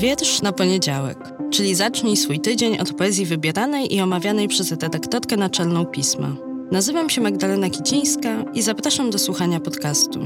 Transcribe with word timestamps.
Wiersz 0.00 0.42
na 0.42 0.52
poniedziałek, 0.52 1.18
czyli 1.50 1.74
zacznij 1.74 2.16
swój 2.16 2.40
tydzień 2.40 2.78
od 2.78 2.92
poezji 2.92 3.26
wybieranej 3.26 3.94
i 3.94 4.00
omawianej 4.00 4.48
przez 4.48 4.70
redaktorkę 4.70 5.36
naczelną 5.36 5.86
pisma. 5.86 6.36
Nazywam 6.72 7.10
się 7.10 7.20
Magdalena 7.20 7.70
Kicińska 7.70 8.44
i 8.54 8.62
zapraszam 8.62 9.10
do 9.10 9.18
słuchania 9.18 9.60
podcastu. 9.60 10.20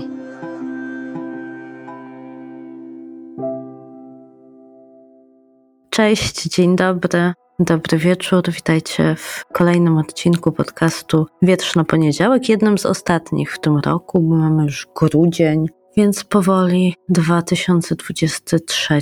Cześć, 5.91 6.43
dzień 6.43 6.77
dobry. 6.77 7.33
Dobry 7.59 7.99
wieczór, 7.99 8.51
witajcie 8.51 9.17
w 9.19 9.45
kolejnym 9.53 9.99
odcinku 9.99 10.53
podcastu 10.53 11.27
Wietrz 11.43 11.75
na 11.75 11.85
poniedziałek, 11.85 12.49
jednym 12.49 12.79
z 12.79 12.87
ostatnich 12.87 13.55
w 13.55 13.61
tym 13.61 13.79
roku, 13.79 14.21
bo 14.21 14.37
mamy 14.37 14.65
już 14.65 14.89
grudzień, 14.97 15.67
więc 15.97 16.25
powoli 16.25 16.95
2023 17.09 19.01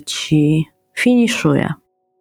finiszuje. 0.94 1.72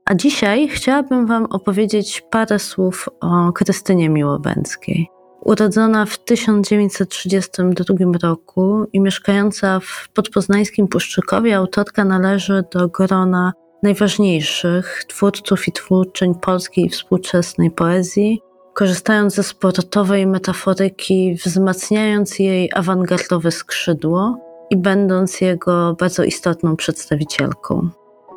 A 0.06 0.16
dzisiaj 0.16 0.68
chciałabym 0.68 1.28
Wam 1.28 1.46
opowiedzieć 1.46 2.24
parę 2.32 2.60
słów 2.60 3.10
o 3.22 3.52
Krystynie 3.52 4.10
Miłobęckiej. 4.10 5.08
Urodzona 5.42 6.06
w 6.06 6.24
1932 6.24 7.96
roku 8.24 8.86
i 8.94 9.00
mieszkająca 9.00 9.80
w 9.80 10.10
podpoznańskim 10.14 10.88
Puszczykowie, 10.88 11.58
autorka 11.58 12.06
należy 12.06 12.64
do 12.74 12.88
grona 12.88 13.54
najważniejszych 13.84 15.04
twórców 15.08 15.68
i 15.68 15.72
twórczyń 15.72 16.36
polskiej 16.36 16.90
współczesnej 16.90 17.72
poezji, 17.72 18.42
korzystając 18.74 19.36
ze 19.36 19.44
sportowej 19.44 20.28
metaforyki, 20.28 21.36
wzmacniając 21.46 22.40
jej 22.40 22.70
awangardowe 22.76 23.52
skrzydło 23.52 24.51
i 24.72 24.78
będąc 24.78 25.42
jego 25.42 25.96
bardzo 26.00 26.24
istotną 26.24 26.76
przedstawicielką. 26.76 27.90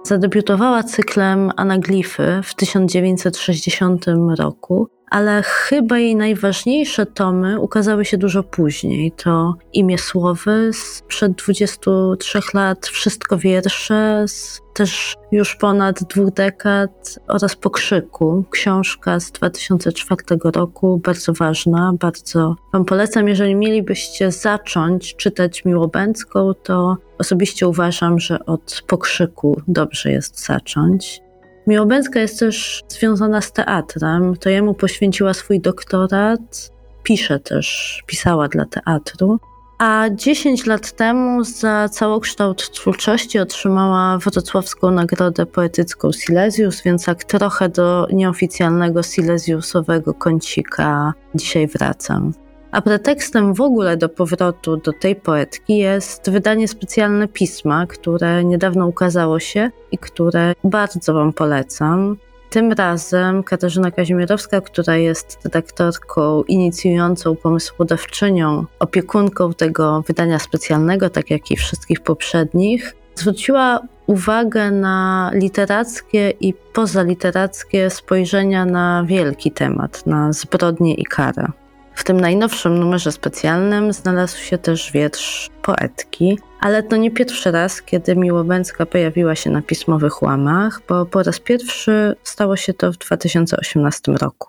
Zadebiutowała 0.03 0.83
cyklem 0.83 1.51
Anaglify 1.57 2.41
w 2.43 2.55
1960 2.55 4.05
roku, 4.39 4.89
ale 5.15 5.43
chyba 5.43 5.99
jej 5.99 6.17
najważniejsze 6.17 7.07
tomy 7.07 7.61
ukazały 7.61 8.05
się 8.05 8.19
dużo 8.19 8.43
później. 8.43 9.13
To 9.13 9.55
Imię 9.73 9.99
Słowy 9.99 10.71
sprzed 10.73 11.33
23 11.33 12.41
lat, 12.55 12.87
Wszystko 12.87 13.39
wiersze 13.39 14.25
z 14.29 14.61
też 14.75 15.17
już 15.33 15.57
ponad 15.57 16.05
dwóch 16.05 16.31
dekad 16.31 17.19
oraz 17.29 17.57
Pokrzyku, 17.57 18.45
książka 18.51 19.21
z 19.21 19.33
2004 19.33 20.23
roku, 20.45 21.01
bardzo 21.05 21.33
ważna, 21.33 21.93
bardzo 22.01 22.57
Wam 22.73 22.85
polecam. 22.85 23.29
Jeżeli 23.29 23.55
mielibyście 23.55 24.31
zacząć 24.31 25.17
czytać 25.17 25.65
Miłobęcką, 25.65 26.55
to 26.55 26.97
osobiście 27.19 27.69
uważam, 27.69 28.19
że 28.21 28.45
od 28.47 28.83
Pokrzyku 28.87 29.61
dobrze 29.69 30.13
jest 30.13 30.47
zacząć. 30.47 31.24
Miłobęcka 31.67 32.21
jest 32.21 32.39
też 32.39 32.83
związana 32.89 33.41
z 33.41 33.53
teatrem, 33.53 34.37
to 34.37 34.49
jemu 34.51 34.75
poświęciła 34.75 35.35
swój 35.35 35.61
doktorat, 35.61 36.71
pisze 37.03 37.41
też, 37.41 38.03
pisała 38.07 38.49
dla 38.49 38.65
teatru. 38.65 39.39
A 39.79 40.05
10 40.15 40.67
lat 40.67 40.93
temu 40.93 41.45
za 41.45 41.89
całokształt 41.89 42.71
twórczości 42.71 43.39
otrzymała 43.39 44.19
Wrocławską 44.19 44.91
Nagrodę 44.91 45.47
Poetycką 45.47 46.13
Silesius, 46.13 46.83
więc 46.83 47.07
jak 47.07 47.25
trochę 47.25 47.69
do 47.69 48.07
nieoficjalnego 48.13 49.03
Silesiusowego 49.03 50.15
kącika 50.15 51.15
dzisiaj 51.35 51.67
wracam. 51.67 52.33
A 52.75 52.83
pretekstem 52.83 53.55
w 53.55 53.61
ogóle 53.61 53.97
do 53.97 54.09
powrotu 54.09 54.77
do 54.77 54.93
tej 54.93 55.17
poetki 55.17 55.77
jest 55.77 56.31
wydanie 56.31 56.69
specjalne 56.69 57.29
pisma, 57.29 57.87
które 57.87 58.45
niedawno 58.45 58.87
ukazało 58.87 59.41
się 59.41 59.71
i 59.93 59.99
które 59.99 60.55
bardzo 60.65 61.15
Wam 61.15 61.33
polecam. 61.33 62.17
Tym 62.51 62.73
razem 62.73 63.43
Katarzyna 63.43 63.91
Kazimierowska, 63.91 64.61
która 64.61 64.97
jest 64.97 65.39
redaktorką 65.45 66.43
inicjującą, 66.43 67.37
pomysłodawczynią, 67.37 68.65
opiekunką 68.79 69.53
tego 69.53 70.03
wydania 70.07 70.39
specjalnego, 70.39 71.11
tak 71.11 71.31
jak 71.31 71.51
i 71.51 71.57
wszystkich 71.57 72.01
poprzednich, 72.01 72.97
zwróciła 73.15 73.81
uwagę 74.07 74.71
na 74.71 75.31
literackie 75.35 76.31
i 76.41 76.55
pozaliterackie 76.55 77.91
spojrzenia 77.91 78.65
na 78.65 79.05
wielki 79.07 79.51
temat, 79.51 80.07
na 80.07 80.33
zbrodnię 80.33 80.95
i 80.95 81.05
karę. 81.05 81.53
W 81.95 82.05
tym 82.05 82.21
najnowszym 82.21 82.79
numerze 82.79 83.13
specjalnym 83.13 83.93
znalazł 83.93 84.39
się 84.39 84.59
też 84.59 84.93
wiersz 84.93 85.51
poetki, 85.63 86.39
ale 86.61 86.83
to 86.83 86.97
nie 86.97 87.11
pierwszy 87.11 87.51
raz, 87.51 87.83
kiedy 87.83 88.17
Miłobęcka 88.17 88.87
pojawiła 88.87 89.35
się 89.35 89.51
na 89.51 89.63
pismowych 89.63 90.23
łamach, 90.23 90.81
bo 90.89 91.07
po 91.07 91.23
raz 91.23 91.41
pierwszy 91.41 92.17
stało 92.25 92.57
się 92.57 92.75
to 92.75 92.93
w 92.93 92.97
2018 92.97 94.13
roku. 94.13 94.49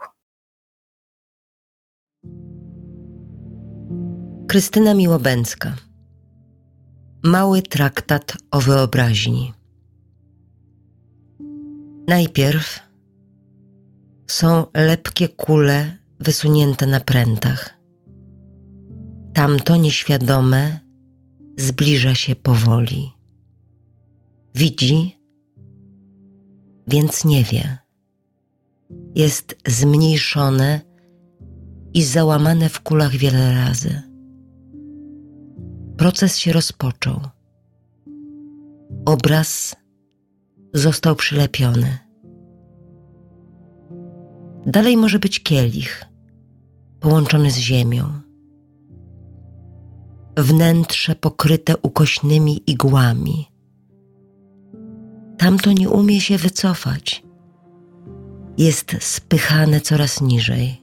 Krystyna 4.48 4.94
Miłobęcka 4.94 5.74
Mały 7.24 7.62
traktat 7.62 8.38
o 8.52 8.60
wyobraźni. 8.62 9.54
Najpierw 12.08 12.80
są 14.28 14.66
lepkie 14.74 15.30
kule 15.30 15.98
wysunięte 16.26 16.88
na 16.88 17.00
prętach. 17.00 17.80
Tamto 19.34 19.76
nieświadome 19.76 20.80
zbliża 21.58 22.16
się 22.16 22.36
powoli. 22.36 23.12
Widzi, 24.56 25.20
więc 26.88 27.26
nie 27.26 27.44
wie. 27.44 27.78
Jest 29.16 29.56
zmniejszone 29.68 30.82
i 31.94 32.04
załamane 32.04 32.70
w 32.70 32.80
kulach 32.82 33.16
wiele 33.16 33.54
razy. 33.54 34.02
Proces 35.98 36.38
się 36.38 36.54
rozpoczął. 36.54 37.20
Obraz 39.06 39.76
został 40.74 41.16
przylepiony. 41.16 41.98
Dalej 44.66 44.98
może 44.98 45.20
być 45.20 45.44
kielich, 45.44 46.06
połączony 47.06 47.52
z 47.52 47.58
ziemią. 47.58 48.10
Wnętrze 50.38 51.16
pokryte 51.16 51.78
ukośnymi 51.78 52.62
igłami. 52.68 53.46
Tamto 55.38 55.72
nie 55.72 55.90
umie 55.90 56.22
się 56.22 56.38
wycofać. 56.38 57.24
Jest 58.58 58.96
spychane 59.00 59.82
coraz 59.82 60.22
niżej. 60.22 60.82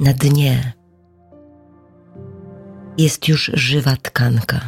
Na 0.00 0.12
dnie 0.12 0.72
jest 2.98 3.28
już 3.28 3.50
żywa 3.54 3.96
tkanka. 3.96 4.60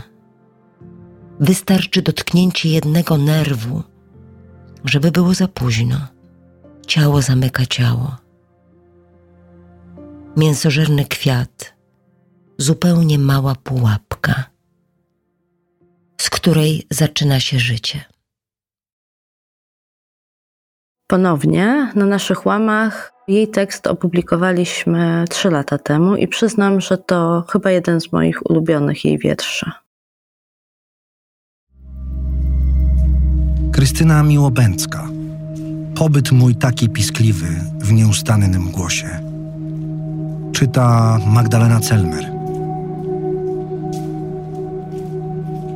Wystarczy 1.40 2.02
dotknięcie 2.02 2.68
jednego 2.68 3.16
nerwu, 3.16 3.82
żeby 4.84 5.10
było 5.10 5.34
za 5.34 5.48
późno 5.48 5.96
ciało 6.86 7.22
zamyka 7.22 7.66
ciało. 7.66 8.25
Mięsożerny 10.36 11.04
kwiat, 11.04 11.74
zupełnie 12.58 13.18
mała 13.18 13.54
pułapka, 13.54 14.44
z 16.20 16.30
której 16.30 16.86
zaczyna 16.90 17.40
się 17.40 17.58
życie. 17.58 18.04
Ponownie 21.06 21.92
na 21.94 22.06
naszych 22.06 22.46
łamach 22.46 23.12
jej 23.28 23.48
tekst 23.48 23.86
opublikowaliśmy 23.86 25.24
trzy 25.30 25.50
lata 25.50 25.78
temu 25.78 26.16
i 26.16 26.28
przyznam, 26.28 26.80
że 26.80 26.98
to 26.98 27.44
chyba 27.48 27.70
jeden 27.70 28.00
z 28.00 28.12
moich 28.12 28.50
ulubionych 28.50 29.04
jej 29.04 29.18
wierszy. 29.18 29.70
Krystyna 33.72 34.22
Miłobęcka 34.22 35.08
Pobyt 35.96 36.32
mój 36.32 36.56
taki 36.56 36.88
piskliwy 36.88 37.46
w 37.78 37.92
nieustannym 37.92 38.70
głosie. 38.70 39.25
Czyta 40.56 41.18
Magdalena 41.26 41.80
Celmer. 41.80 42.32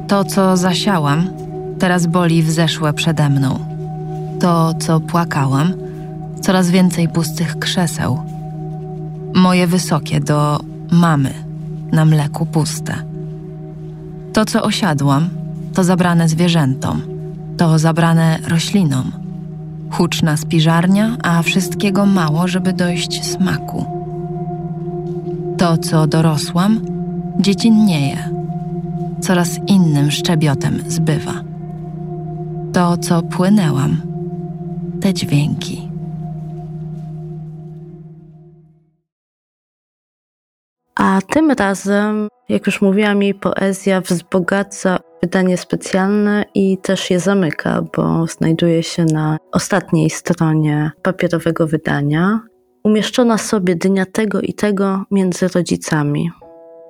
To, 0.09 0.25
co 0.25 0.57
zasiałam, 0.57 1.31
teraz 1.79 2.07
boli 2.07 2.43
wzeszłe 2.43 2.93
przede 2.93 3.29
mną. 3.29 3.59
To, 4.41 4.75
co 4.75 5.01
płakałam, 5.01 5.73
coraz 6.41 6.71
więcej 6.71 7.09
pustych 7.09 7.59
krzeseł. 7.59 8.23
Moje 9.35 9.67
wysokie 9.67 10.21
do 10.21 10.61
mamy, 10.91 11.35
na 11.93 12.05
mleku 12.05 12.47
puste. 12.47 12.95
To, 14.33 14.45
co 14.45 14.63
osiadłam, 14.63 15.29
to 15.75 15.85
zabrane 15.85 16.29
zwierzętom, 16.29 17.03
to 17.57 17.79
zabrane 17.79 18.39
roślinom 18.49 19.13
Huczna 19.91 20.37
spiżarnia, 20.37 21.17
a 21.23 21.43
wszystkiego 21.43 22.07
mało, 22.07 22.49
żeby 22.49 22.73
dojść 22.73 23.25
smaku. 23.25 24.00
To, 25.61 25.79
co 25.79 26.07
dorosłam, 26.07 26.81
dziecinnieje. 27.39 28.31
Coraz 29.21 29.59
innym 29.67 30.11
szczebiotem 30.11 30.79
zbywa. 30.87 31.33
To, 32.73 32.97
co 32.97 33.23
płynęłam, 33.23 34.03
te 35.01 35.15
dźwięki. 35.15 35.89
A 40.95 41.19
tym 41.33 41.51
razem, 41.51 42.29
jak 42.49 42.67
już 42.67 42.83
mówiłam, 42.83 43.23
jej 43.23 43.35
poezja 43.35 44.01
wzbogaca 44.01 44.99
wydanie 45.23 45.57
specjalne 45.57 46.45
i 46.55 46.79
też 46.79 47.11
je 47.11 47.21
zamyka, 47.21 47.83
bo 47.97 48.27
znajduje 48.27 48.83
się 48.83 49.05
na 49.05 49.37
ostatniej 49.53 50.11
stronie 50.11 50.91
papierowego 51.03 51.67
wydania. 51.67 52.50
Umieszczona 52.85 53.39
sobie 53.39 53.77
dnia 53.77 54.07
tego 54.07 54.41
i 54.41 54.55
tego 54.55 55.05
między 55.11 55.49
rodzicami. 55.49 56.31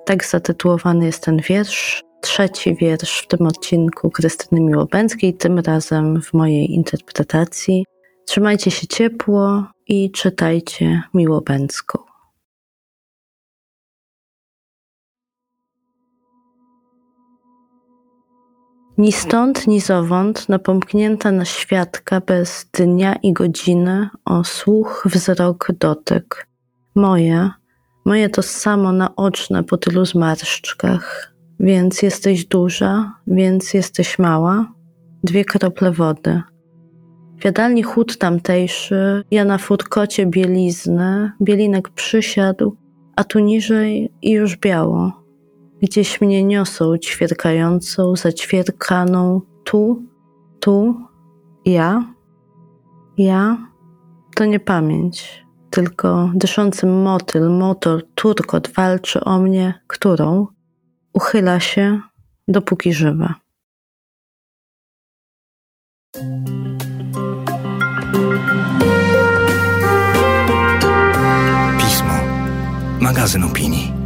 Tak 0.05 0.25
zatytułowany 0.25 1.05
jest 1.05 1.23
ten 1.23 1.37
wiersz. 1.37 2.03
Trzeci 2.21 2.75
wiersz 2.75 3.19
w 3.21 3.27
tym 3.27 3.47
odcinku 3.47 4.09
Krystyny 4.09 4.61
Miłobęckiej, 4.61 5.33
tym 5.33 5.59
razem 5.59 6.21
w 6.21 6.33
mojej 6.33 6.71
interpretacji. 6.71 7.85
Trzymajcie 8.25 8.71
się 8.71 8.87
ciepło 8.87 9.63
i 9.87 10.11
czytajcie 10.11 11.03
Miłobęcką. 11.13 12.10
Ni 19.01 19.11
stąd, 19.11 19.67
ni 19.67 19.79
zowąd, 19.79 20.49
napomknięta 20.49 21.31
na 21.31 21.45
świadka 21.45 22.19
bez 22.19 22.69
dnia 22.73 23.15
i 23.23 23.33
godziny, 23.33 24.09
o 24.25 24.43
słuch, 24.43 25.07
wzrok, 25.11 25.67
dotyk. 25.79 26.47
Moje, 26.95 27.49
moje 28.05 28.29
to 28.29 28.43
samo 28.43 28.91
naoczne 28.91 29.63
po 29.63 29.77
tylu 29.77 30.05
zmarszczkach. 30.05 31.33
Więc 31.59 32.01
jesteś 32.01 32.45
duża, 32.45 33.13
więc 33.27 33.73
jesteś 33.73 34.19
mała. 34.19 34.71
Dwie 35.23 35.45
krople 35.45 35.91
wody. 35.91 36.41
W 37.39 37.45
jadalni 37.45 37.83
chód 37.83 38.17
tamtejszy, 38.17 39.23
ja 39.31 39.45
na 39.45 39.57
furkocie 39.57 40.25
bielizny, 40.25 41.31
bielinek 41.41 41.89
przysiadł, 41.89 42.75
a 43.15 43.23
tu 43.23 43.39
niżej 43.39 44.11
i 44.21 44.31
już 44.31 44.57
biało 44.57 45.20
Gdzieś 45.81 46.21
mnie 46.21 46.43
niosą 46.43 46.97
ćwierkającą, 46.97 48.15
zaćwierkaną 48.15 49.41
tu, 49.63 50.03
tu, 50.59 50.95
ja, 51.65 52.13
ja, 53.17 53.57
to 54.35 54.45
nie 54.45 54.59
pamięć, 54.59 55.45
tylko 55.69 56.31
dyszący 56.35 56.85
motyl, 56.85 57.49
motor, 57.49 58.03
turkot 58.15 58.69
walczy 58.69 59.23
o 59.23 59.39
mnie, 59.39 59.81
którą 59.87 60.47
uchyla 61.13 61.59
się, 61.59 62.01
dopóki 62.47 62.93
żywa. 62.93 63.35
Pismo. 71.79 72.13
Magazyn 72.99 73.43
opinii. 73.43 74.00